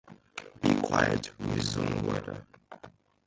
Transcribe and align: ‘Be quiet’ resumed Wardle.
‘Be 0.61 0.71
quiet’ 0.87 1.31
resumed 1.53 2.01
Wardle. 2.05 2.39